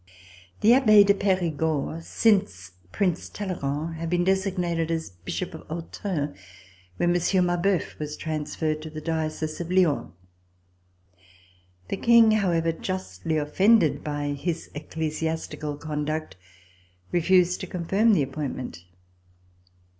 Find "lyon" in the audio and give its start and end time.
9.69-10.13